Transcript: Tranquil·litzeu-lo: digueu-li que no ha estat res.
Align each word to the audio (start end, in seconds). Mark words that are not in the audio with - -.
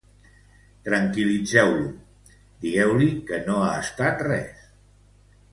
Tranquil·litzeu-lo: 0.87 1.91
digueu-li 2.65 3.13
que 3.31 3.43
no 3.51 3.61
ha 3.67 3.71
estat 3.85 4.29
res. 4.31 4.69